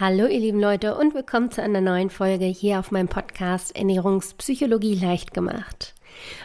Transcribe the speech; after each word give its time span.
Hallo 0.00 0.26
ihr 0.26 0.40
lieben 0.40 0.58
Leute 0.58 0.96
und 0.96 1.14
willkommen 1.14 1.50
zu 1.50 1.62
einer 1.62 1.82
neuen 1.82 2.08
Folge 2.08 2.46
hier 2.46 2.78
auf 2.78 2.92
meinem 2.92 3.08
Podcast 3.08 3.76
Ernährungspsychologie 3.76 4.94
leicht 4.94 5.34
gemacht. 5.34 5.92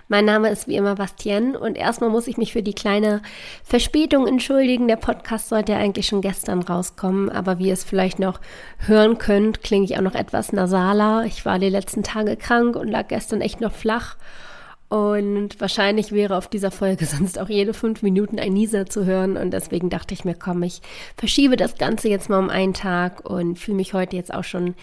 Mein 0.09 0.25
Name 0.25 0.49
ist 0.49 0.67
wie 0.67 0.75
immer 0.75 0.95
Bastien 0.95 1.55
und 1.55 1.77
erstmal 1.77 2.09
muss 2.09 2.27
ich 2.27 2.35
mich 2.35 2.51
für 2.51 2.61
die 2.61 2.73
kleine 2.73 3.21
Verspätung 3.63 4.27
entschuldigen. 4.27 4.89
Der 4.89 4.97
Podcast 4.97 5.47
sollte 5.47 5.71
ja 5.71 5.77
eigentlich 5.77 6.07
schon 6.07 6.19
gestern 6.19 6.61
rauskommen, 6.61 7.29
aber 7.29 7.57
wie 7.57 7.67
ihr 7.67 7.73
es 7.73 7.85
vielleicht 7.85 8.19
noch 8.19 8.41
hören 8.79 9.17
könnt, 9.17 9.63
klinge 9.63 9.85
ich 9.85 9.95
auch 9.95 10.01
noch 10.01 10.15
etwas 10.15 10.51
nasaler. 10.51 11.23
Ich 11.25 11.45
war 11.45 11.57
die 11.57 11.69
letzten 11.69 12.03
Tage 12.03 12.35
krank 12.35 12.75
und 12.75 12.89
lag 12.89 13.07
gestern 13.07 13.39
echt 13.39 13.61
noch 13.61 13.71
flach 13.71 14.17
und 14.89 15.59
wahrscheinlich 15.59 16.13
wäre 16.13 16.37
auf 16.37 16.47
dieser 16.47 16.71
Folge 16.71 17.05
sonst 17.05 17.39
auch 17.39 17.49
jede 17.49 17.73
fünf 17.73 18.01
Minuten 18.01 18.39
ein 18.39 18.53
Nieser 18.53 18.85
zu 18.85 19.05
hören. 19.05 19.35
Und 19.37 19.51
deswegen 19.51 19.89
dachte 19.89 20.13
ich 20.13 20.23
mir, 20.23 20.35
komm, 20.35 20.63
ich 20.63 20.81
verschiebe 21.17 21.57
das 21.57 21.77
Ganze 21.77 22.09
jetzt 22.09 22.29
mal 22.29 22.39
um 22.39 22.49
einen 22.49 22.73
Tag 22.73 23.29
und 23.29 23.59
fühle 23.59 23.77
mich 23.77 23.93
heute 23.93 24.15
jetzt 24.15 24.33
auch 24.33 24.45
schon 24.45 24.75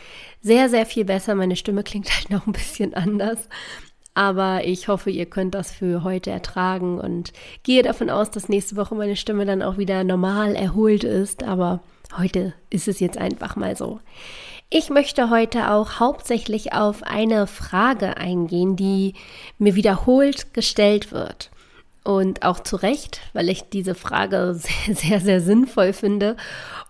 sehr, 0.42 0.68
sehr 0.68 0.84
viel 0.84 1.04
besser. 1.04 1.34
Meine 1.34 1.56
Stimme 1.56 1.82
klingt 1.82 2.10
halt 2.16 2.30
noch 2.30 2.46
ein 2.46 2.52
bisschen 2.52 2.94
anders. 2.94 3.48
Aber 4.16 4.64
ich 4.64 4.86
hoffe, 4.86 5.10
ihr 5.10 5.26
könnt 5.26 5.56
das 5.56 5.72
für 5.72 6.04
heute 6.04 6.30
ertragen 6.30 7.00
und 7.00 7.32
gehe 7.64 7.82
davon 7.82 8.10
aus, 8.10 8.30
dass 8.30 8.48
nächste 8.48 8.76
Woche 8.76 8.94
meine 8.94 9.16
Stimme 9.16 9.44
dann 9.44 9.60
auch 9.60 9.76
wieder 9.76 10.04
normal 10.04 10.54
erholt 10.54 11.02
ist. 11.02 11.42
Aber 11.42 11.80
heute 12.16 12.54
ist 12.70 12.86
es 12.86 13.00
jetzt 13.00 13.18
einfach 13.18 13.56
mal 13.56 13.76
so. 13.76 13.98
Ich 14.76 14.90
möchte 14.90 15.30
heute 15.30 15.70
auch 15.70 16.00
hauptsächlich 16.00 16.72
auf 16.72 17.04
eine 17.04 17.46
Frage 17.46 18.16
eingehen, 18.16 18.74
die 18.74 19.14
mir 19.56 19.76
wiederholt 19.76 20.52
gestellt 20.52 21.12
wird. 21.12 21.52
Und 22.02 22.42
auch 22.42 22.58
zu 22.58 22.74
Recht, 22.74 23.20
weil 23.34 23.50
ich 23.50 23.68
diese 23.68 23.94
Frage 23.94 24.52
sehr, 24.58 24.96
sehr, 24.96 25.20
sehr 25.20 25.40
sinnvoll 25.40 25.92
finde. 25.92 26.36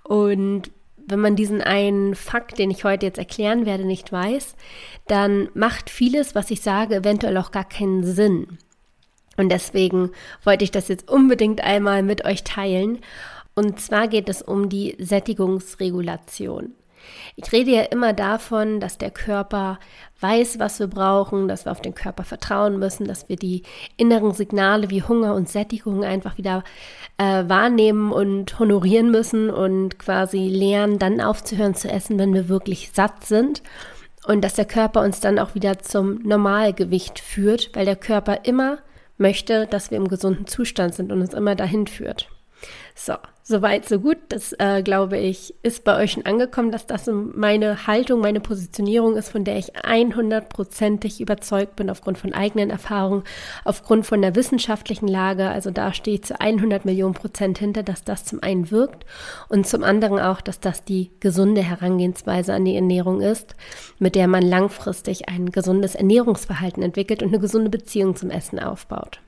Und 0.02 0.70
wenn 0.96 1.20
man 1.20 1.36
diesen 1.36 1.60
einen 1.60 2.14
Fakt, 2.14 2.58
den 2.58 2.70
ich 2.70 2.84
heute 2.84 3.04
jetzt 3.04 3.18
erklären 3.18 3.66
werde, 3.66 3.84
nicht 3.84 4.10
weiß, 4.10 4.56
dann 5.06 5.50
macht 5.52 5.90
vieles, 5.90 6.34
was 6.34 6.50
ich 6.50 6.62
sage, 6.62 6.94
eventuell 6.94 7.36
auch 7.36 7.50
gar 7.50 7.68
keinen 7.68 8.02
Sinn. 8.02 8.56
Und 9.36 9.50
deswegen 9.50 10.10
wollte 10.42 10.64
ich 10.64 10.70
das 10.70 10.88
jetzt 10.88 11.10
unbedingt 11.10 11.60
einmal 11.62 12.02
mit 12.02 12.24
euch 12.24 12.44
teilen. 12.44 13.00
Und 13.54 13.78
zwar 13.78 14.08
geht 14.08 14.30
es 14.30 14.40
um 14.40 14.70
die 14.70 14.96
Sättigungsregulation. 14.98 16.72
Ich 17.36 17.50
rede 17.52 17.70
ja 17.70 17.82
immer 17.82 18.12
davon, 18.12 18.80
dass 18.80 18.98
der 18.98 19.10
Körper 19.10 19.78
weiß, 20.20 20.58
was 20.58 20.80
wir 20.80 20.86
brauchen, 20.86 21.48
dass 21.48 21.64
wir 21.64 21.72
auf 21.72 21.82
den 21.82 21.94
Körper 21.94 22.24
vertrauen 22.24 22.78
müssen, 22.78 23.06
dass 23.06 23.28
wir 23.28 23.36
die 23.36 23.62
inneren 23.96 24.32
Signale 24.32 24.90
wie 24.90 25.02
Hunger 25.02 25.34
und 25.34 25.48
Sättigung 25.48 26.04
einfach 26.04 26.38
wieder 26.38 26.64
äh, 27.18 27.44
wahrnehmen 27.46 28.12
und 28.12 28.58
honorieren 28.58 29.10
müssen 29.10 29.50
und 29.50 29.98
quasi 29.98 30.48
lernen, 30.48 30.98
dann 30.98 31.20
aufzuhören 31.20 31.74
zu 31.74 31.88
essen, 31.90 32.18
wenn 32.18 32.34
wir 32.34 32.48
wirklich 32.48 32.90
satt 32.92 33.24
sind. 33.24 33.62
Und 34.26 34.42
dass 34.42 34.54
der 34.54 34.64
Körper 34.64 35.02
uns 35.02 35.20
dann 35.20 35.38
auch 35.38 35.54
wieder 35.54 35.80
zum 35.80 36.22
Normalgewicht 36.22 37.18
führt, 37.18 37.70
weil 37.74 37.84
der 37.84 37.96
Körper 37.96 38.44
immer 38.44 38.78
möchte, 39.18 39.66
dass 39.66 39.90
wir 39.90 39.98
im 39.98 40.08
gesunden 40.08 40.46
Zustand 40.46 40.94
sind 40.94 41.12
und 41.12 41.20
uns 41.20 41.34
immer 41.34 41.54
dahin 41.54 41.86
führt. 41.86 42.28
So, 42.94 43.14
soweit, 43.42 43.88
so 43.88 43.98
gut. 43.98 44.18
Das, 44.28 44.54
äh, 44.58 44.82
glaube 44.82 45.18
ich, 45.18 45.54
ist 45.62 45.84
bei 45.84 45.96
euch 45.96 46.12
schon 46.12 46.26
angekommen, 46.26 46.70
dass 46.70 46.86
das 46.86 47.08
meine 47.12 47.86
Haltung, 47.86 48.20
meine 48.20 48.40
Positionierung 48.40 49.16
ist, 49.16 49.30
von 49.30 49.44
der 49.44 49.58
ich 49.58 49.76
100%ig 49.76 51.20
überzeugt 51.20 51.76
bin, 51.76 51.90
aufgrund 51.90 52.18
von 52.18 52.32
eigenen 52.32 52.70
Erfahrungen, 52.70 53.24
aufgrund 53.64 54.06
von 54.06 54.22
der 54.22 54.34
wissenschaftlichen 54.34 55.08
Lage. 55.08 55.48
Also 55.48 55.70
da 55.70 55.92
stehe 55.92 56.16
ich 56.16 56.24
zu 56.24 56.40
100 56.40 56.84
Millionen 56.84 57.14
Prozent 57.14 57.58
hinter, 57.58 57.82
dass 57.82 58.04
das 58.04 58.24
zum 58.24 58.42
einen 58.42 58.70
wirkt 58.70 59.04
und 59.48 59.66
zum 59.66 59.82
anderen 59.82 60.20
auch, 60.20 60.40
dass 60.40 60.60
das 60.60 60.84
die 60.84 61.10
gesunde 61.20 61.62
Herangehensweise 61.62 62.54
an 62.54 62.64
die 62.64 62.76
Ernährung 62.76 63.20
ist, 63.20 63.56
mit 63.98 64.14
der 64.14 64.28
man 64.28 64.42
langfristig 64.42 65.28
ein 65.28 65.50
gesundes 65.50 65.94
Ernährungsverhalten 65.94 66.82
entwickelt 66.82 67.22
und 67.22 67.28
eine 67.28 67.40
gesunde 67.40 67.70
Beziehung 67.70 68.16
zum 68.16 68.30
Essen 68.30 68.58
aufbaut. 68.58 69.20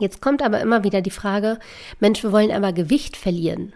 Jetzt 0.00 0.20
kommt 0.20 0.42
aber 0.42 0.60
immer 0.60 0.84
wieder 0.84 1.00
die 1.00 1.10
Frage, 1.10 1.58
Mensch, 2.00 2.22
wir 2.22 2.32
wollen 2.32 2.52
aber 2.52 2.72
Gewicht 2.72 3.16
verlieren. 3.16 3.72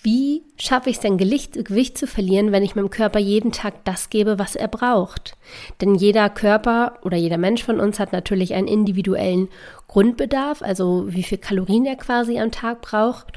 Wie 0.00 0.44
schaffe 0.56 0.90
ich 0.90 0.96
es 0.96 1.02
denn, 1.02 1.18
Gewicht 1.18 1.98
zu 1.98 2.06
verlieren, 2.06 2.52
wenn 2.52 2.62
ich 2.62 2.76
meinem 2.76 2.90
Körper 2.90 3.18
jeden 3.18 3.50
Tag 3.50 3.84
das 3.84 4.10
gebe, 4.10 4.38
was 4.38 4.54
er 4.54 4.68
braucht? 4.68 5.36
Denn 5.80 5.96
jeder 5.96 6.30
Körper 6.30 6.98
oder 7.02 7.16
jeder 7.16 7.36
Mensch 7.36 7.64
von 7.64 7.80
uns 7.80 7.98
hat 7.98 8.12
natürlich 8.12 8.54
einen 8.54 8.68
individuellen 8.68 9.48
Grundbedarf, 9.88 10.62
also 10.62 11.06
wie 11.08 11.24
viel 11.24 11.38
Kalorien 11.38 11.84
er 11.84 11.96
quasi 11.96 12.38
am 12.38 12.52
Tag 12.52 12.80
braucht. 12.80 13.32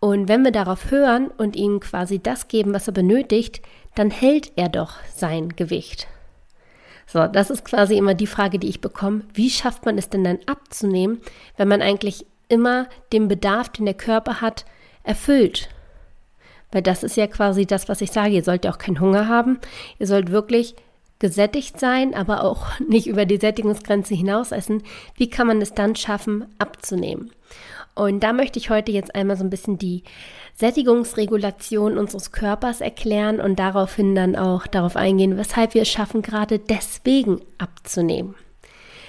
Und 0.00 0.28
wenn 0.28 0.44
wir 0.44 0.52
darauf 0.52 0.90
hören 0.90 1.28
und 1.36 1.56
ihm 1.56 1.80
quasi 1.80 2.20
das 2.20 2.48
geben, 2.48 2.72
was 2.72 2.86
er 2.86 2.94
benötigt, 2.94 3.60
dann 3.94 4.10
hält 4.10 4.52
er 4.56 4.70
doch 4.70 4.94
sein 5.14 5.50
Gewicht. 5.56 6.08
So, 7.10 7.26
das 7.26 7.48
ist 7.48 7.64
quasi 7.64 7.96
immer 7.96 8.14
die 8.14 8.26
Frage, 8.26 8.58
die 8.58 8.68
ich 8.68 8.82
bekomme. 8.82 9.22
Wie 9.32 9.48
schafft 9.48 9.86
man 9.86 9.96
es 9.96 10.10
denn 10.10 10.24
dann 10.24 10.40
abzunehmen, 10.44 11.22
wenn 11.56 11.66
man 11.66 11.80
eigentlich 11.80 12.26
immer 12.48 12.86
den 13.14 13.28
Bedarf, 13.28 13.70
den 13.70 13.86
der 13.86 13.94
Körper 13.94 14.42
hat, 14.42 14.66
erfüllt? 15.04 15.70
Weil 16.70 16.82
das 16.82 17.02
ist 17.02 17.16
ja 17.16 17.26
quasi 17.26 17.64
das, 17.64 17.88
was 17.88 18.02
ich 18.02 18.12
sage. 18.12 18.34
Ihr 18.34 18.44
sollt 18.44 18.66
ja 18.66 18.70
auch 18.70 18.78
keinen 18.78 19.00
Hunger 19.00 19.26
haben. 19.26 19.58
Ihr 19.98 20.06
sollt 20.06 20.30
wirklich 20.30 20.76
gesättigt 21.18 21.80
sein, 21.80 22.14
aber 22.14 22.44
auch 22.44 22.78
nicht 22.86 23.06
über 23.06 23.24
die 23.24 23.38
Sättigungsgrenze 23.38 24.14
hinaus 24.14 24.52
essen. 24.52 24.82
Wie 25.16 25.30
kann 25.30 25.46
man 25.46 25.62
es 25.62 25.72
dann 25.72 25.96
schaffen, 25.96 26.44
abzunehmen? 26.58 27.32
Und 27.98 28.20
da 28.20 28.32
möchte 28.32 28.60
ich 28.60 28.70
heute 28.70 28.92
jetzt 28.92 29.14
einmal 29.16 29.36
so 29.36 29.42
ein 29.42 29.50
bisschen 29.50 29.76
die 29.76 30.04
Sättigungsregulation 30.54 31.98
unseres 31.98 32.30
Körpers 32.30 32.80
erklären 32.80 33.40
und 33.40 33.58
daraufhin 33.58 34.14
dann 34.14 34.36
auch 34.36 34.68
darauf 34.68 34.94
eingehen, 34.94 35.36
weshalb 35.36 35.74
wir 35.74 35.82
es 35.82 35.88
schaffen, 35.88 36.22
gerade 36.22 36.60
deswegen 36.60 37.40
abzunehmen. 37.58 38.36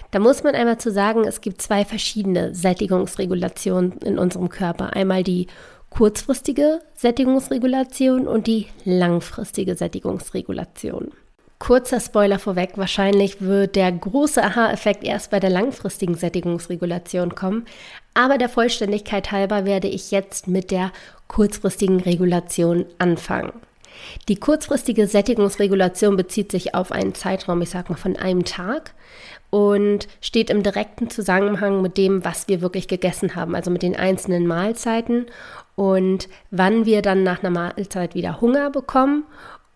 Da 0.10 0.18
muss 0.18 0.42
man 0.42 0.56
einmal 0.56 0.80
zu 0.80 0.92
sagen, 0.92 1.24
es 1.26 1.42
gibt 1.42 1.62
zwei 1.62 1.86
verschiedene 1.86 2.56
Sättigungsregulationen 2.56 4.00
in 4.00 4.18
unserem 4.18 4.50
Körper. 4.50 4.94
Einmal 4.94 5.24
die 5.24 5.46
kurzfristige 5.92 6.80
Sättigungsregulation 6.96 8.28
und 8.28 8.48
die 8.48 8.66
langfristige 8.86 9.76
Sättigungsregulation. 9.76 11.12
Kurzer 11.60 12.00
Spoiler 12.00 12.40
vorweg, 12.40 12.72
wahrscheinlich 12.78 13.42
wird 13.42 13.76
der 13.76 13.92
große 13.92 14.42
Aha-Effekt 14.42 15.04
erst 15.04 15.30
bei 15.30 15.42
der 15.42 15.50
langfristigen 15.50 16.16
Sättigungsregulation 16.16 17.36
kommen, 17.36 17.66
aber 18.14 18.38
der 18.38 18.48
Vollständigkeit 18.48 19.32
halber 19.32 19.66
werde 19.66 19.90
ich 19.90 20.10
jetzt 20.10 20.48
mit 20.48 20.72
der 20.72 20.92
kurzfristigen 21.28 22.00
Regulation 22.00 22.86
anfangen. 22.98 23.52
Die 24.30 24.38
kurzfristige 24.38 25.08
Sättigungsregulation 25.08 26.16
bezieht 26.16 26.52
sich 26.52 26.76
auf 26.76 26.94
einen 26.94 27.14
Zeitraum, 27.14 27.62
ich 27.62 27.70
sag 27.70 27.90
mal 27.90 27.98
von 27.98 28.16
einem 28.16 28.46
Tag 28.46 28.94
und 29.50 30.08
steht 30.22 30.50
im 30.50 30.64
direkten 30.64 31.10
Zusammenhang 31.10 31.82
mit 31.82 31.98
dem, 31.98 32.24
was 32.24 32.48
wir 32.48 32.62
wirklich 32.62 32.88
gegessen 32.88 33.36
haben, 33.36 33.56
also 33.56 33.70
mit 33.70 33.82
den 33.82 33.98
einzelnen 33.98 34.48
Mahlzeiten 34.48 35.26
und 35.76 36.30
wann 36.52 36.86
wir 36.86 37.02
dann 37.02 37.24
nach 37.24 37.44
einer 37.44 37.50
Mahlzeit 37.50 38.16
wieder 38.16 38.40
Hunger 38.40 38.70
bekommen 38.70 39.26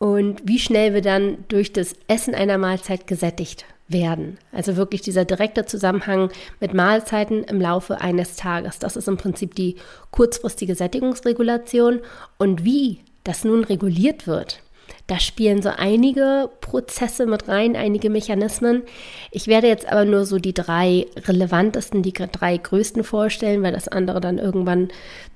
und 0.03 0.41
wie 0.43 0.59
schnell 0.59 0.93
wir 0.93 1.01
dann 1.01 1.45
durch 1.47 1.71
das 1.71 1.95
Essen 2.09 2.35
einer 2.35 2.57
Mahlzeit 2.57 3.07
gesättigt 3.07 3.63
werden. 3.87 4.37
Also 4.51 4.75
wirklich 4.75 4.99
dieser 4.99 5.23
direkte 5.23 5.65
Zusammenhang 5.65 6.29
mit 6.59 6.73
Mahlzeiten 6.73 7.45
im 7.45 7.61
Laufe 7.61 8.01
eines 8.01 8.35
Tages. 8.35 8.79
Das 8.79 8.97
ist 8.97 9.07
im 9.07 9.15
Prinzip 9.15 9.55
die 9.55 9.77
kurzfristige 10.11 10.75
Sättigungsregulation. 10.75 12.01
Und 12.37 12.65
wie 12.65 12.99
das 13.23 13.45
nun 13.45 13.63
reguliert 13.63 14.27
wird, 14.27 14.59
da 15.07 15.21
spielen 15.21 15.61
so 15.61 15.69
einige 15.69 16.49
Prozesse 16.59 17.25
mit 17.25 17.47
rein, 17.47 17.77
einige 17.77 18.09
Mechanismen. 18.09 18.83
Ich 19.31 19.47
werde 19.47 19.67
jetzt 19.67 19.87
aber 19.87 20.03
nur 20.03 20.25
so 20.25 20.37
die 20.37 20.53
drei 20.53 21.07
relevantesten, 21.15 22.03
die 22.03 22.11
drei 22.11 22.57
größten 22.57 23.05
vorstellen, 23.05 23.63
weil 23.63 23.71
das 23.71 23.87
andere 23.87 24.19
dann 24.19 24.37
irgendwann 24.37 24.89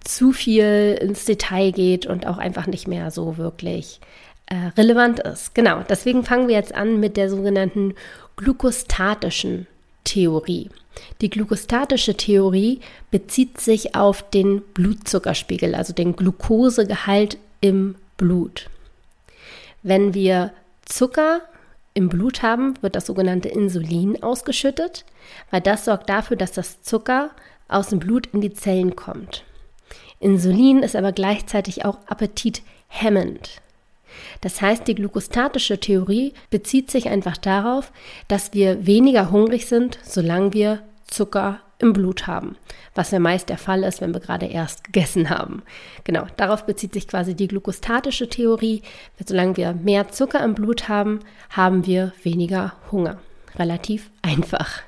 zu 0.04 0.34
viel 0.34 0.98
ins 1.02 1.24
Detail 1.24 1.72
geht 1.72 2.06
und 2.06 2.28
auch 2.28 2.38
einfach 2.38 2.68
nicht 2.68 2.90
mehr 2.90 3.12
so 3.12 3.38
wirklich 3.38 4.02
äh, 4.48 4.72
relevant 4.78 5.20
ist. 5.20 5.54
Genau, 5.56 5.84
deswegen 5.88 6.24
fangen 6.24 6.48
wir 6.48 6.56
jetzt 6.56 6.74
an 6.74 7.00
mit 7.00 7.18
der 7.18 7.30
sogenannten 7.30 7.94
glukostatischen 8.36 9.68
Theorie. 10.04 10.70
Die 11.22 11.30
glukostatische 11.30 12.16
Theorie 12.16 12.80
bezieht 13.12 13.60
sich 13.60 13.96
auf 13.96 14.28
den 14.30 14.62
Blutzuckerspiegel, 14.74 15.76
also 15.76 15.94
den 15.94 16.16
Glukosegehalt 16.16 17.38
im 17.62 17.96
Blut. 18.18 18.70
Wenn 19.84 20.14
wir 20.14 20.52
Zucker 20.86 21.42
im 21.94 22.10
Blut 22.10 22.42
haben, 22.42 22.76
wird 22.82 22.96
das 22.96 23.06
sogenannte 23.06 23.50
Insulin 23.50 24.22
ausgeschüttet, 24.24 25.06
weil 25.52 25.62
das 25.62 25.86
sorgt 25.86 26.10
dafür, 26.10 26.38
dass 26.38 26.52
das 26.52 26.82
Zucker 26.82 27.32
aus 27.68 27.90
dem 27.90 28.00
Blut 28.00 28.28
in 28.28 28.42
die 28.42 28.54
Zellen 28.54 28.96
kommt. 28.96 29.44
Insulin 30.20 30.84
ist 30.84 30.96
aber 30.96 31.12
gleichzeitig 31.12 31.86
auch 31.86 32.00
appetithemmend. 32.08 33.62
Das 34.42 34.62
heißt, 34.62 34.88
die 34.88 34.96
glukostatische 34.96 35.80
Theorie 35.80 36.34
bezieht 36.50 36.92
sich 36.92 37.10
einfach 37.10 37.38
darauf, 37.38 37.92
dass 38.28 38.54
wir 38.54 38.86
weniger 38.86 39.32
hungrig 39.32 39.66
sind, 39.66 40.00
solange 40.04 40.54
wir 40.54 40.82
Zucker 41.08 41.60
im 41.80 41.94
Blut 41.94 42.28
haben, 42.28 42.56
was 42.96 43.12
ja 43.12 43.20
meist 43.20 43.50
der 43.50 43.58
Fall 43.58 43.84
ist, 43.84 44.02
wenn 44.02 44.14
wir 44.14 44.20
gerade 44.20 44.48
erst 44.48 44.84
gegessen 44.84 45.30
haben. 45.30 45.62
Genau, 46.04 46.26
darauf 46.38 46.66
bezieht 46.66 46.94
sich 46.94 47.08
quasi 47.08 47.36
die 47.36 47.48
glukostatische 47.48 48.30
Theorie. 48.30 48.82
Solange 49.24 49.58
wir 49.58 49.74
mehr 49.74 50.10
Zucker 50.10 50.44
im 50.44 50.56
Blut 50.56 50.90
haben, 50.90 51.20
haben 51.50 51.86
wir 51.86 52.14
weniger 52.24 52.74
Hunger. 52.92 53.20
Relativ 53.58 54.10
einfach. 54.22 54.82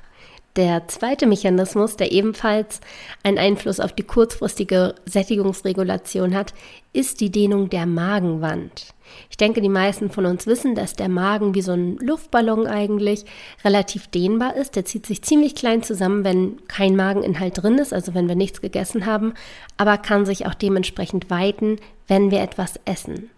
Der 0.56 0.88
zweite 0.88 1.28
Mechanismus, 1.28 1.96
der 1.96 2.12
ebenfalls 2.12 2.82
einen 3.24 3.38
Einfluss 3.38 3.80
auf 3.80 3.94
die 3.94 4.04
kurzfristige 4.04 4.96
Sättigungsregulation 5.06 6.36
hat, 6.36 6.54
ist 6.92 7.22
die 7.22 7.32
Dehnung 7.32 7.70
der 7.70 7.86
Magenwand. 7.86 8.94
Ich 9.30 9.38
denke, 9.38 9.62
die 9.62 9.70
meisten 9.70 10.10
von 10.10 10.26
uns 10.26 10.48
wissen, 10.48 10.76
dass 10.76 10.94
der 10.94 11.10
Magen 11.10 11.56
wie 11.56 11.62
so 11.62 11.72
ein 11.72 11.98
Luftballon 11.98 12.68
eigentlich 12.68 13.26
relativ 13.64 14.08
dehnbar 14.08 14.56
ist. 14.56 14.76
Der 14.76 14.86
zieht 14.86 15.06
sich 15.06 15.22
ziemlich 15.22 15.56
klein 15.56 15.84
zusammen, 15.84 16.24
wenn 16.24 16.68
kein 16.68 16.96
Mageninhalt 16.96 17.62
drin 17.62 17.78
ist, 17.78 17.94
also 17.94 18.14
wenn 18.14 18.28
wir 18.28 18.36
nichts 18.36 18.62
gegessen 18.62 19.06
haben, 19.06 19.34
aber 19.78 19.98
kann 19.98 20.26
sich 20.26 20.46
auch 20.46 20.54
dementsprechend 20.54 21.30
weiten, 21.30 21.78
wenn 22.08 22.32
wir 22.32 22.42
etwas 22.42 22.80
essen. 22.86 23.30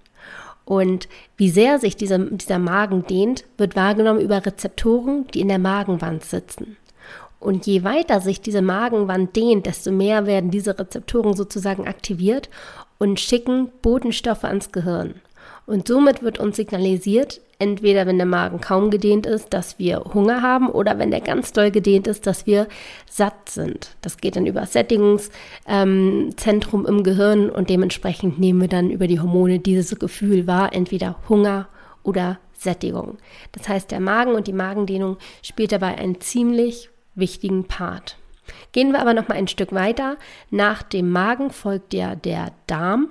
Und 0.66 1.10
wie 1.38 1.50
sehr 1.50 1.80
sich 1.80 1.98
dieser, 1.98 2.20
dieser 2.20 2.60
Magen 2.60 3.06
dehnt, 3.06 3.46
wird 3.58 3.76
wahrgenommen 3.76 4.22
über 4.22 4.46
Rezeptoren, 4.46 5.28
die 5.34 5.42
in 5.42 5.48
der 5.48 5.60
Magenwand 5.60 6.24
sitzen. 6.24 6.78
Und 7.42 7.66
je 7.66 7.84
weiter 7.84 8.22
sich 8.22 8.40
diese 8.40 8.62
Magenwand 8.62 9.36
dehnt, 9.36 9.66
desto 9.66 9.92
mehr 9.92 10.28
werden 10.28 10.52
diese 10.52 10.78
Rezeptoren 10.78 11.36
sozusagen 11.36 11.88
aktiviert 11.88 12.50
und 13.00 13.20
schicken 13.20 13.72
Botenstoffe 13.82 14.44
ans 14.44 14.72
Gehirn. 14.72 15.16
Und 15.66 15.88
somit 15.88 16.24
wird 16.24 16.40
uns 16.40 16.56
signalisiert, 16.56 17.42
entweder 17.60 18.08
wenn 18.08 18.18
der 18.18 18.26
Magen 18.26 18.60
kaum 18.60 18.90
gedehnt 18.90 19.28
ist, 19.28 19.54
dass 19.54 19.78
wir 19.78 20.00
Hunger 20.14 20.42
haben 20.42 20.68
oder 20.68 20.98
wenn 20.98 21.12
der 21.12 21.22
ganz 21.22 21.54
doll 21.54 21.70
gedehnt 21.70 22.08
ist, 22.08 22.26
dass 22.26 22.48
wir 22.48 22.68
satt 23.10 23.50
sind. 23.50 23.96
Das 24.02 24.18
geht 24.18 24.36
dann 24.36 24.48
über 24.48 24.62
das 24.62 24.74
Sättigungszentrum 24.74 26.82
ähm, 26.82 26.86
im 26.88 27.04
Gehirn 27.04 27.52
und 27.52 27.70
dementsprechend 27.70 28.40
nehmen 28.40 28.62
wir 28.62 28.68
dann 28.68 28.90
über 28.90 29.06
die 29.08 29.20
Hormone 29.20 29.60
dieses 29.60 30.00
Gefühl 30.00 30.48
wahr, 30.48 30.74
entweder 30.74 31.18
Hunger 31.30 31.68
oder 32.04 32.40
Sättigung. 32.54 33.18
Das 33.52 33.70
heißt, 33.70 33.92
der 33.92 34.00
Magen 34.00 34.34
und 34.34 34.48
die 34.48 34.54
Magendehnung 34.54 35.18
spielt 35.44 35.72
dabei 35.72 35.98
einen 35.98 36.20
ziemlich 36.20 36.90
wichtigen 37.16 37.66
Part. 37.66 38.18
Gehen 38.72 38.92
wir 38.92 39.02
aber 39.02 39.14
noch 39.14 39.28
mal 39.28 39.36
ein 39.36 39.48
Stück 39.48 39.72
weiter. 39.72 40.18
Nach 40.50 40.84
dem 40.84 41.12
Magen 41.12 41.52
folgt 41.52 41.94
ja 41.94 42.16
der 42.16 42.52
Darm 42.68 43.10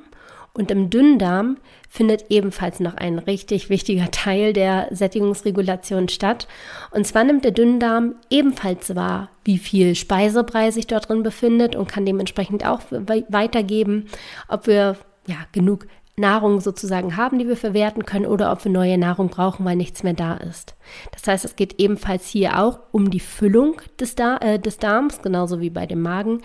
und 0.52 0.70
im 0.70 0.90
Dünndarm 0.90 1.58
findet 1.88 2.26
ebenfalls 2.28 2.80
noch 2.80 2.94
ein 2.94 3.18
richtig 3.18 3.70
wichtiger 3.70 4.10
Teil 4.10 4.52
der 4.52 4.88
Sättigungsregulation 4.90 6.08
statt. 6.08 6.48
Und 6.90 7.06
zwar 7.06 7.24
nimmt 7.24 7.44
der 7.44 7.52
Dünndarm 7.52 8.14
ebenfalls 8.30 8.94
wahr, 8.94 9.30
wie 9.44 9.58
viel 9.58 9.94
Speisebrei 9.94 10.70
sich 10.70 10.86
dort 10.86 11.08
drin 11.08 11.22
befindet 11.22 11.76
und 11.76 11.88
kann 11.88 12.06
dementsprechend 12.06 12.66
auch 12.66 12.80
weitergeben, 12.90 14.06
ob 14.48 14.66
wir 14.66 14.96
ja 15.26 15.36
genug 15.52 15.86
Nahrung 16.16 16.60
sozusagen 16.60 17.16
haben, 17.16 17.38
die 17.38 17.48
wir 17.48 17.56
verwerten 17.56 18.04
können, 18.04 18.26
oder 18.26 18.52
ob 18.52 18.64
wir 18.64 18.70
neue 18.70 18.98
Nahrung 18.98 19.28
brauchen, 19.28 19.64
weil 19.64 19.76
nichts 19.76 20.02
mehr 20.02 20.12
da 20.12 20.34
ist. 20.34 20.74
Das 21.12 21.26
heißt, 21.26 21.44
es 21.44 21.56
geht 21.56 21.80
ebenfalls 21.80 22.28
hier 22.28 22.60
auch 22.60 22.80
um 22.92 23.10
die 23.10 23.20
Füllung 23.20 23.80
des, 23.98 24.14
Dar 24.14 24.42
äh, 24.42 24.58
des 24.58 24.78
Darms, 24.78 25.22
genauso 25.22 25.60
wie 25.60 25.70
bei 25.70 25.86
dem 25.86 26.02
Magen. 26.02 26.42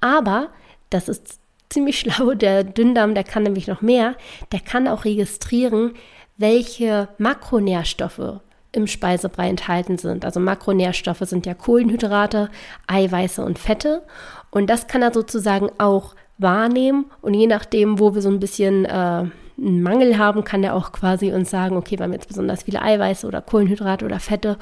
Aber, 0.00 0.48
das 0.90 1.08
ist 1.08 1.40
ziemlich 1.70 1.98
schlau, 1.98 2.34
der 2.34 2.64
Dünndarm, 2.64 3.14
der 3.14 3.24
kann 3.24 3.42
nämlich 3.42 3.66
noch 3.66 3.82
mehr, 3.82 4.16
der 4.52 4.60
kann 4.60 4.88
auch 4.88 5.04
registrieren, 5.04 5.94
welche 6.36 7.08
Makronährstoffe 7.18 8.40
im 8.72 8.86
Speisebrei 8.86 9.48
enthalten 9.48 9.98
sind. 9.98 10.24
Also 10.24 10.40
Makronährstoffe 10.40 11.22
sind 11.22 11.46
ja 11.46 11.54
Kohlenhydrate, 11.54 12.50
Eiweiße 12.86 13.44
und 13.44 13.58
Fette. 13.58 14.02
Und 14.50 14.68
das 14.68 14.86
kann 14.86 15.02
er 15.02 15.12
sozusagen 15.12 15.70
auch 15.78 16.14
wahrnehmen 16.38 17.06
und 17.20 17.34
je 17.34 17.46
nachdem, 17.46 17.98
wo 17.98 18.14
wir 18.14 18.22
so 18.22 18.30
ein 18.30 18.40
bisschen 18.40 18.84
äh, 18.84 19.24
einen 19.60 19.82
Mangel 19.82 20.18
haben, 20.18 20.44
kann 20.44 20.62
er 20.62 20.74
auch 20.74 20.92
quasi 20.92 21.32
uns 21.32 21.50
sagen, 21.50 21.76
okay, 21.76 21.98
wir 21.98 22.04
haben 22.04 22.12
jetzt 22.12 22.28
besonders 22.28 22.62
viele 22.62 22.80
Eiweiße 22.80 23.26
oder 23.26 23.40
Kohlenhydrate 23.40 24.04
oder 24.04 24.20
Fette 24.20 24.56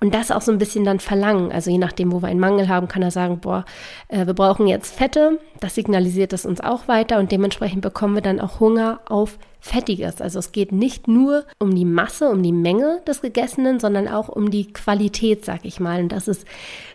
und 0.00 0.12
das 0.12 0.30
auch 0.30 0.42
so 0.42 0.50
ein 0.50 0.58
bisschen 0.58 0.84
dann 0.84 0.98
verlangen. 0.98 1.52
Also 1.52 1.70
je 1.70 1.78
nachdem, 1.78 2.12
wo 2.12 2.20
wir 2.20 2.28
einen 2.28 2.40
Mangel 2.40 2.68
haben, 2.68 2.88
kann 2.88 3.02
er 3.02 3.10
sagen, 3.10 3.38
boah, 3.38 3.64
äh, 4.08 4.26
wir 4.26 4.34
brauchen 4.34 4.66
jetzt 4.66 4.94
Fette, 4.94 5.38
das 5.60 5.74
signalisiert 5.74 6.32
es 6.32 6.44
uns 6.44 6.60
auch 6.60 6.88
weiter 6.88 7.18
und 7.18 7.30
dementsprechend 7.30 7.82
bekommen 7.82 8.14
wir 8.14 8.22
dann 8.22 8.40
auch 8.40 8.60
Hunger 8.60 9.00
auf 9.08 9.38
Fettiges. 9.60 10.20
Also 10.20 10.38
es 10.38 10.52
geht 10.52 10.72
nicht 10.72 11.06
nur 11.06 11.44
um 11.58 11.74
die 11.74 11.84
Masse, 11.84 12.30
um 12.30 12.42
die 12.42 12.52
Menge 12.52 13.00
des 13.06 13.20
Gegessenen, 13.20 13.78
sondern 13.78 14.08
auch 14.08 14.28
um 14.28 14.50
die 14.50 14.72
Qualität, 14.72 15.44
sag 15.44 15.64
ich 15.64 15.80
mal. 15.80 16.00
Und 16.00 16.12
das 16.12 16.28
ist 16.28 16.46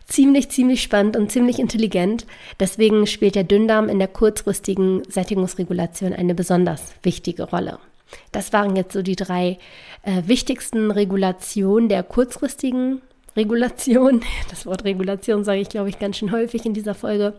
ziemlich, 0.08 0.50
ziemlich 0.50 0.82
spannend 0.82 1.16
und 1.16 1.32
ziemlich 1.32 1.60
intelligent. 1.60 2.26
Deswegen 2.60 3.08
spielt 3.08 3.36
der 3.36 3.44
Dünndarm 3.44 3.90
in 3.90 4.00
der 4.00 4.08
kurzfristigen 4.08 5.04
Sättigungsregulation 5.10 6.14
eine 6.14 6.36
besonders 6.36 6.94
wichtige 7.04 7.44
Rolle. 7.44 7.80
Das 8.32 8.54
waren 8.54 8.76
jetzt 8.76 8.94
so 8.94 9.02
die 9.02 9.16
drei 9.16 9.58
äh, 10.04 10.24
wichtigsten 10.26 10.92
Regulationen 10.92 11.90
der 11.90 12.04
kurzfristigen 12.04 13.02
Regulation. 13.36 14.22
Das 14.50 14.66
Wort 14.66 14.86
Regulation 14.86 15.44
sage 15.44 15.60
ich, 15.60 15.70
glaube 15.70 15.90
ich, 15.90 16.00
ganz 16.00 16.18
schön 16.18 16.32
häufig 16.32 16.66
in 16.66 16.74
dieser 16.74 16.94
Folge. 16.94 17.34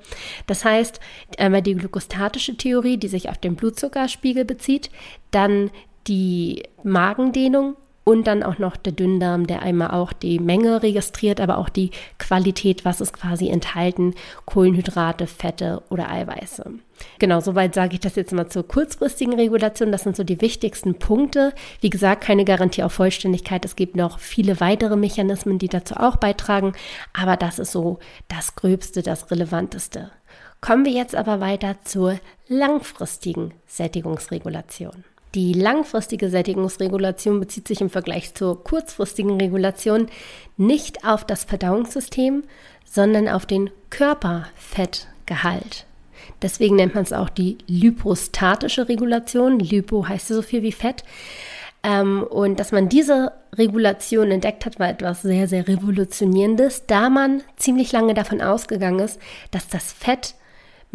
Das 0.47 0.65
heißt, 0.65 1.01
einmal 1.39 1.63
die 1.63 1.75
glykostatische 1.75 2.57
Theorie, 2.57 2.99
die 2.99 3.09
sich 3.09 3.29
auf 3.29 3.39
den 3.39 3.57
Blutzuckerspiegel 3.57 4.45
bezieht, 4.45 4.91
dann 5.31 5.71
die 6.07 6.63
Magendehnung 6.83 7.77
und 8.09 8.29
dann 8.29 8.45
auch 8.45 8.59
noch 8.59 8.77
der 8.77 8.93
Dünndarm, 8.93 9.49
der 9.49 9.63
einmal 9.63 9.91
auch 9.91 10.13
die 10.13 10.39
Menge 10.39 10.81
registriert, 10.85 11.41
aber 11.41 11.59
auch 11.59 11.69
die 11.69 11.91
Qualität, 12.19 12.85
was 12.85 13.01
ist 13.01 13.13
quasi 13.13 13.49
enthalten, 13.49 14.15
Kohlenhydrate, 14.45 15.27
Fette 15.27 15.83
oder 15.91 16.09
Eiweiße. 16.09 16.71
Genau, 17.19 17.41
soweit 17.41 17.75
sage 17.75 17.95
ich 17.95 18.01
das 18.01 18.15
jetzt 18.15 18.33
mal 18.33 18.49
zur 18.49 18.67
kurzfristigen 18.67 19.35
Regulation. 19.35 19.91
Das 19.91 20.05
sind 20.05 20.15
so 20.15 20.23
die 20.23 20.41
wichtigsten 20.41 20.95
Punkte. 20.95 21.53
Wie 21.81 21.91
gesagt, 21.91 22.23
keine 22.23 22.45
Garantie 22.45 22.85
auf 22.85 22.93
Vollständigkeit. 22.93 23.65
Es 23.65 23.75
gibt 23.75 23.97
noch 23.97 24.21
viele 24.21 24.61
weitere 24.61 24.95
Mechanismen, 24.95 25.59
die 25.59 25.69
dazu 25.69 25.97
auch 25.97 26.15
beitragen, 26.15 26.75
aber 27.13 27.37
das 27.37 27.59
ist 27.59 27.73
so 27.73 27.99
das 28.29 28.55
Gröbste, 28.55 29.03
das 29.03 29.33
Relevanteste. 29.33 30.13
Kommen 30.61 30.85
wir 30.85 30.93
jetzt 30.93 31.17
aber 31.17 31.41
weiter 31.41 31.75
zur 31.83 32.21
langfristigen 32.47 33.53
Sättigungsregulation. 33.67 35.05
Die 35.37 35.53
langfristige 35.53 36.29
Sättigungsregulation 36.31 37.39
bezieht 37.41 37.69
sich 37.69 37.83
im 37.83 37.91
Vergleich 37.91 38.33
zur 38.33 38.65
kurzfristigen 38.65 39.39
Regulation 39.39 40.07
nicht 40.57 41.05
auf 41.05 41.27
das 41.27 41.45
Verdauungssystem, 41.45 42.45
sondern 42.87 43.29
auf 43.29 43.45
den 43.45 43.69
Körperfettgehalt. 43.91 45.85
Deswegen 46.41 46.77
nennt 46.77 46.95
man 46.95 47.05
es 47.05 47.13
auch 47.13 47.29
die 47.29 47.59
lipostatische 47.67 48.89
Regulation. 48.89 49.59
Lipo 49.59 50.09
heißt 50.09 50.29
so 50.29 50.41
viel 50.41 50.63
wie 50.63 50.73
Fett. 50.73 51.05
Ähm, 51.83 52.23
und 52.23 52.59
dass 52.59 52.73
man 52.73 52.89
diese 52.89 53.33
Regulation 53.53 54.31
entdeckt 54.31 54.65
hat, 54.65 54.81
war 54.81 54.89
etwas 54.89 55.21
sehr, 55.21 55.49
sehr 55.49 55.69
Revolutionierendes, 55.69 56.87
da 56.87 57.11
man 57.11 57.43
ziemlich 57.57 57.93
lange 57.93 58.15
davon 58.15 58.41
ausgegangen 58.41 59.01
ist, 59.01 59.21
dass 59.51 59.69
das 59.69 59.93
Fett 59.93 60.35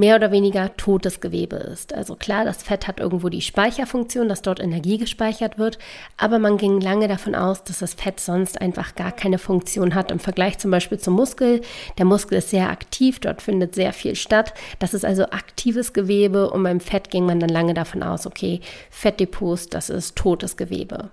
mehr 0.02 0.16
oder 0.16 0.32
weniger 0.32 0.76
totes 0.78 1.20
Gewebe 1.20 1.58
ist. 1.58 1.94
Also 1.94 2.16
klar, 2.16 2.44
das 2.44 2.64
Fett 2.64 2.88
hat 2.88 3.00
irgendwo 3.00 3.30
die 3.30 3.44
Speicherfunktion, 3.44 4.28
dass 4.28 4.42
dort 4.42 4.60
Energie 4.60 4.98
gespeichert 4.98 5.60
wird, 5.60 5.78
aber 6.18 6.40
man 6.40 6.58
ging 6.58 6.82
lange 6.82 7.08
davon 7.08 7.36
aus, 7.36 7.64
dass 7.64 7.80
das 7.80 7.94
Fett 7.94 8.20
sonst 8.20 8.60
einfach 8.60 8.96
gar 8.96 9.12
keine 9.12 9.38
Funktion 9.38 9.94
hat. 9.94 10.10
Im 10.10 10.18
Vergleich 10.18 10.58
zum 10.58 10.72
Beispiel 10.72 10.98
zum 10.98 11.14
Muskel, 11.14 11.62
der 12.00 12.06
Muskel 12.06 12.40
ist 12.40 12.50
sehr 12.50 12.72
aktiv, 12.72 13.20
dort 13.20 13.44
findet 13.44 13.76
sehr 13.76 13.94
viel 13.94 14.16
statt. 14.16 14.56
Das 14.80 14.96
ist 14.96 15.06
also 15.06 15.26
aktives 15.26 15.94
Gewebe 15.94 16.50
und 16.50 16.64
beim 16.64 16.80
Fett 16.80 17.12
ging 17.12 17.28
man 17.28 17.40
dann 17.40 17.50
lange 17.50 17.76
davon 17.76 18.02
aus, 18.02 18.26
okay, 18.26 18.60
Fettdepots, 18.90 19.68
das 19.68 19.92
ist 19.92 20.16
totes 20.16 20.58
Gewebe. 20.58 21.12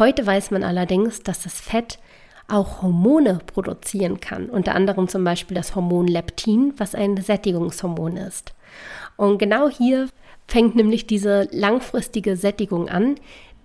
Heute 0.00 0.26
weiß 0.26 0.50
man 0.50 0.64
allerdings, 0.64 1.22
dass 1.22 1.44
das 1.44 1.60
Fett 1.60 2.00
auch 2.48 2.82
Hormone 2.82 3.40
produzieren 3.46 4.20
kann, 4.20 4.48
unter 4.48 4.74
anderem 4.74 5.08
zum 5.08 5.24
Beispiel 5.24 5.56
das 5.56 5.74
Hormon 5.74 6.06
Leptin, 6.06 6.74
was 6.76 6.94
ein 6.94 7.16
Sättigungshormon 7.16 8.16
ist. 8.16 8.54
Und 9.16 9.38
genau 9.38 9.68
hier 9.68 10.08
fängt 10.46 10.76
nämlich 10.76 11.06
diese 11.06 11.48
langfristige 11.50 12.36
Sättigung 12.36 12.88
an, 12.88 13.16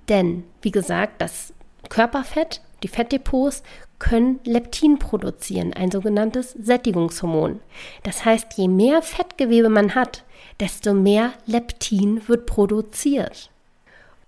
denn 0.09 0.43
wie 0.61 0.71
gesagt, 0.71 1.21
das 1.21 1.53
Körperfett, 1.89 2.61
die 2.83 2.87
Fettdepots 2.87 3.63
können 3.99 4.39
Leptin 4.45 4.97
produzieren, 4.97 5.73
ein 5.73 5.91
sogenanntes 5.91 6.53
Sättigungshormon. 6.53 7.59
Das 8.01 8.25
heißt, 8.25 8.53
je 8.57 8.67
mehr 8.67 9.03
Fettgewebe 9.03 9.69
man 9.69 9.93
hat, 9.93 10.23
desto 10.59 10.93
mehr 10.93 11.33
Leptin 11.45 12.27
wird 12.27 12.47
produziert. 12.47 13.50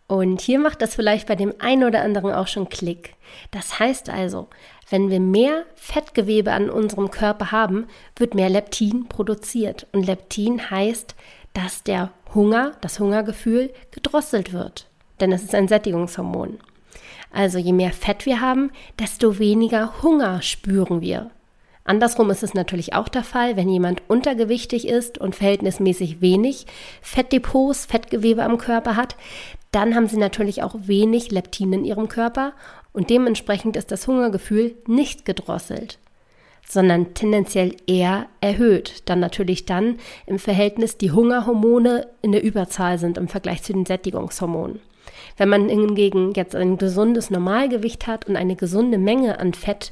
Und 0.08 0.42
hier 0.42 0.60
macht 0.60 0.82
das 0.82 0.96
vielleicht 0.96 1.28
bei 1.28 1.36
dem 1.36 1.54
einen 1.60 1.84
oder 1.84 2.02
anderen 2.02 2.34
auch 2.34 2.48
schon 2.48 2.70
Klick. 2.70 3.16
Das 3.52 3.80
heißt 3.80 4.10
also, 4.10 4.48
wenn 4.90 5.10
wir 5.10 5.20
mehr 5.20 5.64
Fettgewebe 5.76 6.52
an 6.52 6.70
unserem 6.70 7.10
Körper 7.10 7.52
haben, 7.52 7.88
wird 8.18 8.36
mehr 8.36 8.50
Leptin 8.50 9.08
produziert. 9.08 9.88
Und 9.92 10.06
Leptin 10.06 10.70
heißt, 10.70 11.16
dass 11.54 11.84
der 11.84 12.12
Hunger, 12.36 12.74
das 12.82 13.00
Hungergefühl 13.00 13.72
gedrosselt 13.92 14.54
wird. 14.54 14.88
Denn 15.20 15.32
es 15.32 15.44
ist 15.44 15.56
ein 15.56 15.68
Sättigungshormon. 15.68 16.60
Also 17.32 17.58
je 17.58 17.74
mehr 17.74 17.92
Fett 17.92 18.26
wir 18.26 18.42
haben, 18.42 18.72
desto 19.00 19.40
weniger 19.40 20.04
Hunger 20.04 20.42
spüren 20.42 21.02
wir. 21.02 21.32
Andersrum 21.86 22.30
ist 22.30 22.44
es 22.44 22.54
natürlich 22.54 22.94
auch 22.94 23.10
der 23.10 23.24
Fall, 23.24 23.58
wenn 23.58 23.68
jemand 23.68 24.04
untergewichtig 24.08 24.88
ist 24.88 25.18
und 25.18 25.36
verhältnismäßig 25.36 26.22
wenig 26.22 26.66
Fettdepots, 27.02 27.86
Fettgewebe 27.86 28.44
am 28.44 28.58
Körper 28.58 28.96
hat, 28.96 29.18
dann 29.74 29.96
haben 29.96 30.08
sie 30.08 30.18
natürlich 30.18 30.64
auch 30.64 30.76
wenig 30.86 31.32
Leptin 31.32 31.74
in 31.74 31.86
ihrem 31.86 32.08
Körper 32.08 32.54
und 32.94 33.10
dementsprechend 33.10 33.76
ist 33.76 33.92
das 33.92 34.08
Hungergefühl 34.08 34.76
nicht 34.88 35.26
gedrosselt, 35.26 35.98
sondern 36.68 37.14
tendenziell 37.16 37.76
eher 37.88 38.28
erhöht, 38.40 39.02
dann 39.06 39.20
natürlich 39.20 39.66
dann 39.66 39.98
im 40.28 40.40
Verhältnis 40.40 40.98
die 40.98 41.12
Hungerhormone 41.12 42.08
in 42.22 42.32
der 42.32 42.44
Überzahl 42.44 43.00
sind 43.00 43.18
im 43.18 43.28
Vergleich 43.28 43.64
zu 43.64 43.74
den 43.74 43.86
Sättigungshormonen. 43.86 44.80
Wenn 45.38 45.50
man 45.50 45.68
hingegen 45.68 46.34
jetzt 46.36 46.56
ein 46.56 46.78
gesundes 46.78 47.32
Normalgewicht 47.32 48.06
hat 48.06 48.28
und 48.28 48.36
eine 48.36 48.56
gesunde 48.56 49.00
Menge 49.00 49.40
an 49.40 49.54
Fett, 49.54 49.92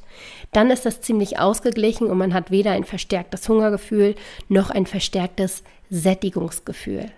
dann 0.51 0.69
ist 0.69 0.85
das 0.85 1.01
ziemlich 1.01 1.39
ausgeglichen 1.39 2.07
und 2.07 2.17
man 2.17 2.33
hat 2.33 2.51
weder 2.51 2.71
ein 2.71 2.83
verstärktes 2.83 3.49
Hungergefühl 3.49 4.15
noch 4.47 4.69
ein 4.69 4.85
verstärktes 4.85 5.63
Sättigungsgefühl. 5.89 7.11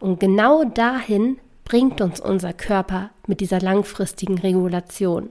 Und 0.00 0.20
genau 0.20 0.64
dahin 0.64 1.38
bringt 1.64 2.00
uns 2.00 2.20
unser 2.20 2.52
Körper 2.52 3.10
mit 3.26 3.40
dieser 3.40 3.60
langfristigen 3.60 4.38
Regulation. 4.38 5.30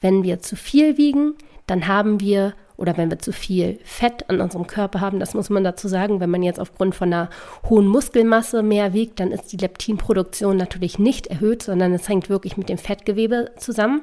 Wenn 0.00 0.22
wir 0.22 0.40
zu 0.40 0.56
viel 0.56 0.96
wiegen, 0.96 1.34
dann 1.66 1.88
haben 1.88 2.20
wir 2.20 2.54
oder 2.76 2.96
wenn 2.96 3.10
wir 3.10 3.18
zu 3.18 3.32
viel 3.32 3.78
Fett 3.84 4.28
an 4.28 4.40
unserem 4.40 4.66
Körper 4.66 5.00
haben, 5.00 5.20
das 5.20 5.34
muss 5.34 5.48
man 5.48 5.62
dazu 5.62 5.86
sagen, 5.86 6.18
wenn 6.20 6.30
man 6.30 6.42
jetzt 6.42 6.58
aufgrund 6.58 6.94
von 6.94 7.12
einer 7.12 7.30
hohen 7.68 7.86
Muskelmasse 7.86 8.62
mehr 8.62 8.92
wiegt, 8.92 9.20
dann 9.20 9.30
ist 9.30 9.52
die 9.52 9.56
Leptinproduktion 9.56 10.56
natürlich 10.56 10.98
nicht 10.98 11.28
erhöht, 11.28 11.62
sondern 11.62 11.92
es 11.92 12.08
hängt 12.08 12.28
wirklich 12.28 12.56
mit 12.56 12.68
dem 12.68 12.78
Fettgewebe 12.78 13.52
zusammen. 13.56 14.02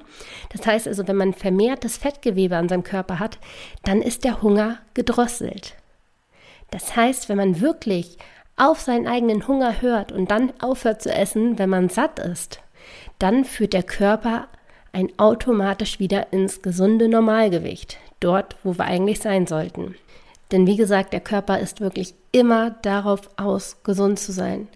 Das 0.49 0.65
heißt 0.65 0.87
also, 0.87 1.07
wenn 1.07 1.17
man 1.17 1.33
vermehrtes 1.33 1.97
Fettgewebe 1.97 2.55
an 2.55 2.69
seinem 2.69 2.83
Körper 2.83 3.19
hat, 3.19 3.39
dann 3.83 4.01
ist 4.01 4.23
der 4.23 4.41
Hunger 4.41 4.79
gedrosselt. 4.93 5.75
Das 6.69 6.95
heißt, 6.95 7.27
wenn 7.27 7.37
man 7.37 7.59
wirklich 7.59 8.17
auf 8.61 8.79
seinen 8.79 9.07
eigenen 9.07 9.47
Hunger 9.47 9.81
hört 9.81 10.11
und 10.11 10.29
dann 10.29 10.53
aufhört 10.61 11.01
zu 11.01 11.11
essen, 11.11 11.57
wenn 11.57 11.69
man 11.69 11.89
satt 11.89 12.19
ist, 12.19 12.59
dann 13.17 13.43
führt 13.43 13.73
der 13.73 13.81
Körper 13.81 14.47
ein 14.93 15.09
automatisch 15.17 15.99
wieder 15.99 16.31
ins 16.31 16.61
gesunde 16.61 17.09
Normalgewicht 17.09 17.97
dort, 18.19 18.55
wo 18.63 18.77
wir 18.77 18.85
eigentlich 18.85 19.19
sein 19.19 19.47
sollten. 19.47 19.95
Denn 20.51 20.67
wie 20.67 20.75
gesagt, 20.75 21.11
der 21.11 21.21
Körper 21.21 21.59
ist 21.59 21.81
wirklich 21.81 22.13
immer 22.31 22.69
darauf 22.69 23.21
aus, 23.35 23.81
gesund 23.83 24.19
zu 24.19 24.31
sein. 24.31 24.67